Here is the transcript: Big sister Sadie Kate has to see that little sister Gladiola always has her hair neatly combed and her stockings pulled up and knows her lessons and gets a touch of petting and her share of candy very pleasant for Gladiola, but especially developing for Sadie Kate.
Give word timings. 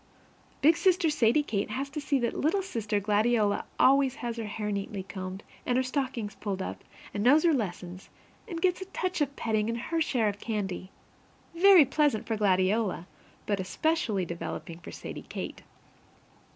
Big 0.63 0.75
sister 0.77 1.11
Sadie 1.11 1.43
Kate 1.43 1.69
has 1.69 1.87
to 1.91 2.01
see 2.01 2.17
that 2.17 2.33
little 2.35 2.63
sister 2.63 2.99
Gladiola 2.99 3.65
always 3.79 4.15
has 4.15 4.35
her 4.37 4.45
hair 4.45 4.71
neatly 4.71 5.03
combed 5.03 5.43
and 5.63 5.77
her 5.77 5.83
stockings 5.83 6.33
pulled 6.33 6.59
up 6.59 6.83
and 7.13 7.23
knows 7.23 7.43
her 7.43 7.53
lessons 7.53 8.09
and 8.47 8.59
gets 8.59 8.81
a 8.81 8.85
touch 8.85 9.21
of 9.21 9.35
petting 9.35 9.69
and 9.69 9.77
her 9.77 10.01
share 10.01 10.27
of 10.27 10.39
candy 10.39 10.89
very 11.55 11.85
pleasant 11.85 12.25
for 12.25 12.35
Gladiola, 12.35 13.05
but 13.45 13.59
especially 13.59 14.25
developing 14.25 14.79
for 14.79 14.89
Sadie 14.91 15.27
Kate. 15.29 15.61